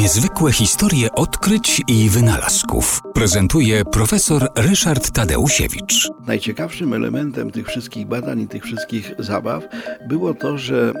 Niezwykłe 0.00 0.52
historie 0.52 1.12
odkryć 1.12 1.82
i 1.88 2.08
wynalazków 2.08 3.02
prezentuje 3.14 3.84
profesor 3.84 4.48
Ryszard 4.56 5.10
Tadeusiewicz. 5.10 6.10
Najciekawszym 6.26 6.92
elementem 6.92 7.50
tych 7.50 7.66
wszystkich 7.66 8.06
badań 8.06 8.40
i 8.40 8.48
tych 8.48 8.64
wszystkich 8.64 9.14
zabaw 9.18 9.64
było 10.08 10.34
to, 10.34 10.58
że 10.58 10.92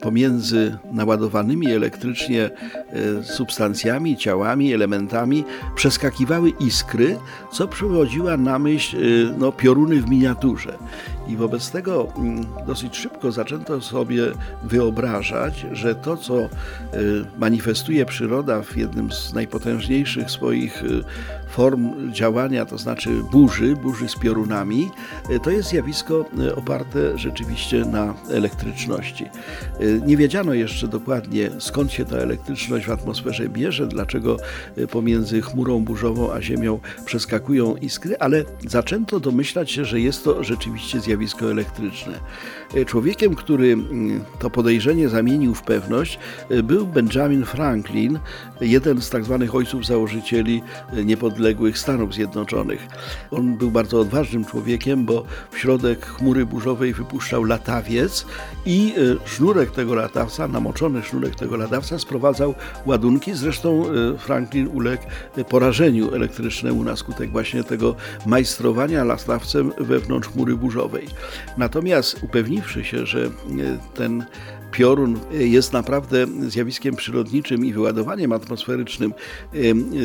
pomiędzy 0.00 0.78
naładowanymi 0.92 1.66
elektrycznie 1.72 2.50
e, 2.50 3.24
substancjami, 3.24 4.16
ciałami, 4.16 4.72
elementami 4.72 5.44
przeskakiwały 5.76 6.50
iskry, 6.50 7.18
co 7.52 7.68
przywodziła 7.68 8.36
na 8.36 8.58
myśl 8.58 8.96
e, 8.96 9.00
no, 9.38 9.52
pioruny 9.52 10.02
w 10.02 10.10
miniaturze. 10.10 10.78
I 11.28 11.36
wobec 11.36 11.70
tego 11.70 12.08
mm, 12.16 12.46
dosyć 12.66 12.96
szybko 12.96 13.32
zaczęto 13.32 13.80
sobie 13.80 14.22
wyobrażać, 14.62 15.66
że 15.72 15.94
to, 15.94 16.16
co 16.16 16.38
e, 16.40 16.48
manifestuje 17.38 18.06
przyroda 18.06 18.62
w 18.62 18.76
jednym 18.76 19.12
z 19.12 19.32
najpotężniejszych 19.34 20.30
swoich 20.30 20.82
form 21.50 22.12
działania, 22.12 22.66
to 22.66 22.78
znaczy 22.78 23.10
burzy, 23.32 23.76
burzy 23.76 24.08
z 24.08 24.16
piorunami, 24.16 24.90
e, 25.30 25.40
to 25.40 25.50
jest 25.50 25.68
zjawisko 25.68 26.24
oparte 26.56 27.18
rzeczywiście 27.18 27.84
na 27.84 28.14
elektryczności. 28.30 29.26
Nie 30.06 30.16
wiedziano 30.16 30.54
jeszcze 30.54 30.88
dokładnie 30.88 31.50
skąd 31.58 31.92
się 31.92 32.04
ta 32.04 32.16
elektryczność 32.16 32.86
w 32.86 32.90
atmosferze 32.90 33.48
bierze, 33.48 33.86
dlaczego 33.86 34.36
pomiędzy 34.90 35.42
chmurą 35.42 35.84
burzową 35.84 36.32
a 36.32 36.42
Ziemią 36.42 36.80
przeskakują 37.04 37.76
iskry, 37.76 38.18
ale 38.18 38.44
zaczęto 38.68 39.20
domyślać 39.20 39.70
się, 39.70 39.84
że 39.84 40.00
jest 40.00 40.24
to 40.24 40.44
rzeczywiście 40.44 41.00
zjawisko 41.00 41.11
elektryczne. 41.50 42.20
Człowiekiem, 42.86 43.34
który 43.34 43.76
to 44.38 44.50
podejrzenie 44.50 45.08
zamienił 45.08 45.54
w 45.54 45.62
pewność, 45.62 46.18
był 46.62 46.86
Benjamin 46.86 47.44
Franklin, 47.44 48.18
jeden 48.60 49.02
z 49.02 49.10
tak 49.10 49.24
zwanych 49.24 49.54
ojców 49.54 49.86
założycieli 49.86 50.62
niepodległości 51.04 51.32
niepodległych 51.32 51.78
Stanów 51.78 52.14
Zjednoczonych. 52.14 52.86
On 53.30 53.56
był 53.56 53.70
bardzo 53.70 54.00
odważnym 54.00 54.44
człowiekiem, 54.44 55.04
bo 55.04 55.24
w 55.50 55.58
środek 55.58 56.06
chmury 56.06 56.46
burzowej 56.46 56.94
wypuszczał 56.94 57.44
latawiec 57.44 58.26
i 58.66 58.94
e, 58.96 59.28
sznurek 59.28 59.70
tego 59.70 59.94
latawca, 59.94 60.48
namoczony 60.48 61.02
sznurek 61.02 61.34
tego 61.34 61.56
latawca 61.56 61.98
sprowadzał 61.98 62.54
ładunki. 62.86 63.34
Zresztą 63.34 63.84
e, 63.86 64.18
Franklin 64.18 64.68
uległ 64.68 65.02
porażeniu 65.48 66.14
elektrycznemu 66.14 66.84
na 66.84 66.96
skutek 66.96 67.30
właśnie 67.30 67.64
tego 67.64 67.94
majstrowania 68.26 69.04
latawcem 69.04 69.72
wewnątrz 69.78 70.28
chmury 70.28 70.56
burzowej. 70.56 71.01
Natomiast 71.56 72.22
upewniwszy 72.22 72.84
się, 72.84 73.06
że 73.06 73.24
e, 73.24 73.30
ten 73.94 74.24
piorun 74.72 75.20
jest 75.30 75.72
naprawdę 75.72 76.26
zjawiskiem 76.48 76.96
przyrodniczym 76.96 77.64
i 77.64 77.72
wyładowaniem 77.72 78.32
atmosferycznym, 78.32 79.14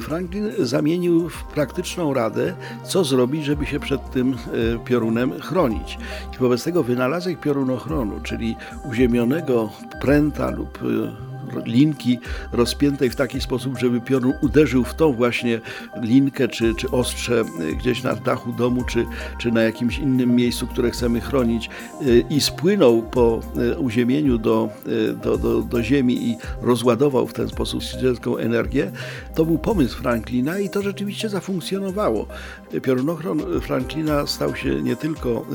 Franklin 0.00 0.52
zamienił 0.58 1.28
w 1.28 1.44
praktyczną 1.44 2.14
radę, 2.14 2.54
co 2.84 3.04
zrobić, 3.04 3.44
żeby 3.44 3.66
się 3.66 3.80
przed 3.80 4.10
tym 4.10 4.36
piorunem 4.84 5.40
chronić. 5.40 5.98
I 6.34 6.38
wobec 6.38 6.64
tego 6.64 6.82
wynalazek 6.82 7.40
piorunochronu, 7.40 8.20
czyli 8.20 8.56
uziemionego 8.90 9.70
pręta 10.00 10.50
lub 10.50 10.78
linki 11.64 12.18
rozpiętej 12.52 13.10
w 13.10 13.16
taki 13.16 13.40
sposób, 13.40 13.78
żeby 13.78 14.00
piorun 14.00 14.32
uderzył 14.40 14.84
w 14.84 14.94
tą 14.94 15.12
właśnie 15.12 15.60
linkę 16.02 16.48
czy, 16.48 16.74
czy 16.74 16.90
ostrze 16.90 17.44
gdzieś 17.78 18.02
na 18.02 18.14
dachu 18.14 18.52
domu, 18.52 18.84
czy, 18.84 19.06
czy 19.38 19.52
na 19.52 19.62
jakimś 19.62 19.98
innym 19.98 20.36
miejscu, 20.36 20.66
które 20.66 20.90
chcemy 20.90 21.20
chronić 21.20 21.70
y, 22.06 22.24
i 22.30 22.40
spłynął 22.40 23.02
po 23.02 23.40
y, 23.72 23.78
uziemieniu 23.78 24.38
do, 24.38 24.68
y, 24.86 25.12
do, 25.12 25.38
do, 25.38 25.62
do 25.62 25.82
ziemi 25.82 26.28
i 26.28 26.36
rozładował 26.62 27.26
w 27.26 27.32
ten 27.32 27.48
sposób 27.48 27.82
świecką 27.82 28.36
energię, 28.36 28.92
to 29.34 29.44
był 29.44 29.58
pomysł 29.58 29.98
Franklina 30.02 30.58
i 30.58 30.70
to 30.70 30.82
rzeczywiście 30.82 31.28
zafunkcjonowało. 31.28 32.26
Piorunochron 32.82 33.60
Franklina 33.60 34.26
stał 34.26 34.56
się 34.56 34.82
nie 34.82 34.96
tylko 34.96 35.46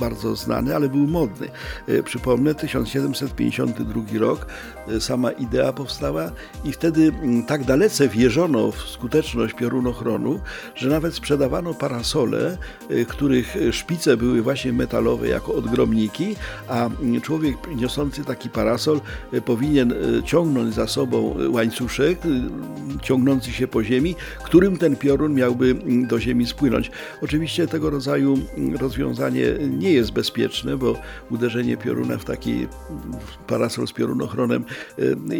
bardzo 0.00 0.36
znany, 0.36 0.76
ale 0.76 0.88
był 0.88 1.06
modny. 1.06 1.48
Przypomnę, 2.04 2.54
1752 2.54 4.18
rok, 4.18 4.46
sam 5.00 5.15
sama 5.16 5.32
idea 5.32 5.72
powstała 5.72 6.30
i 6.64 6.72
wtedy 6.72 7.02
mm, 7.22 7.42
tak 7.44 7.64
dalece 7.64 8.08
wierzono 8.08 8.72
w 8.72 8.80
skuteczność 8.80 9.54
piorunochronu, 9.54 10.40
że 10.74 10.88
nawet 10.88 11.14
sprzedawano 11.14 11.74
parasole, 11.74 12.58
y, 12.90 13.06
których 13.06 13.56
szpice 13.72 14.16
były 14.16 14.42
właśnie 14.42 14.72
metalowe 14.72 15.28
jako 15.28 15.54
odgromniki, 15.54 16.36
a 16.68 16.86
mm, 16.86 17.20
człowiek 17.20 17.56
niosący 17.76 18.24
taki 18.24 18.50
parasol 18.50 19.00
y, 19.34 19.40
powinien 19.40 19.92
y, 19.92 20.22
ciągnąć 20.24 20.74
za 20.74 20.86
sobą 20.86 21.36
łańcuszek 21.48 22.18
ciągnący 23.02 23.52
się 23.52 23.68
po 23.68 23.84
ziemi, 23.84 24.14
którym 24.44 24.76
ten 24.76 24.96
piorun 24.96 25.34
miałby 25.34 25.70
mm, 25.70 26.06
do 26.06 26.20
ziemi 26.20 26.46
spłynąć. 26.46 26.90
Oczywiście 27.22 27.66
tego 27.66 27.90
rodzaju 27.90 28.38
rozwiązanie 28.80 29.44
nie 29.78 29.92
jest 29.92 30.12
bezpieczne, 30.12 30.76
bo 30.76 30.96
uderzenie 31.30 31.76
pioruna 31.76 32.18
w 32.18 32.24
taki 32.24 32.66
parasol 33.46 33.86
z 33.86 33.92
piorunochronem 33.92 34.64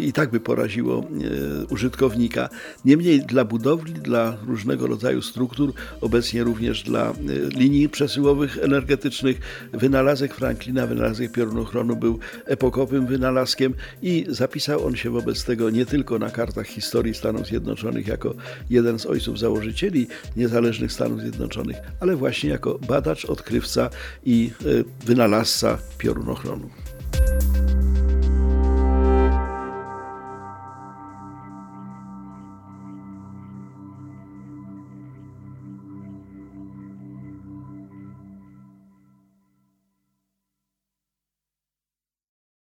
i 0.01 0.13
tak 0.13 0.29
by 0.31 0.39
poraziło 0.39 0.99
e, 0.99 1.65
użytkownika. 1.65 2.49
Niemniej 2.85 3.21
dla 3.21 3.45
budowli, 3.45 3.93
dla 3.93 4.37
różnego 4.47 4.87
rodzaju 4.87 5.21
struktur, 5.21 5.73
obecnie 6.01 6.43
również 6.43 6.83
dla 6.83 7.09
e, 7.09 7.13
linii 7.49 7.89
przesyłowych 7.89 8.57
energetycznych, 8.57 9.39
wynalazek 9.73 10.33
Franklina, 10.33 10.87
wynalazek 10.87 11.31
piorunochronu 11.31 11.95
był 11.95 12.19
epokowym 12.45 13.07
wynalazkiem 13.07 13.73
i 14.01 14.25
zapisał 14.29 14.85
on 14.85 14.95
się 14.95 15.09
wobec 15.09 15.43
tego 15.43 15.69
nie 15.69 15.85
tylko 15.85 16.19
na 16.19 16.29
kartach 16.29 16.67
historii 16.67 17.13
Stanów 17.13 17.47
Zjednoczonych 17.47 18.07
jako 18.07 18.33
jeden 18.69 18.99
z 18.99 19.05
ojców 19.05 19.39
założycieli 19.39 20.07
niezależnych 20.37 20.91
Stanów 20.91 21.21
Zjednoczonych, 21.21 21.77
ale 21.99 22.15
właśnie 22.15 22.49
jako 22.49 22.79
badacz, 22.87 23.25
odkrywca 23.25 23.89
i 24.25 24.51
wynalazca 25.05 25.77
piorunochronu. 25.97 26.69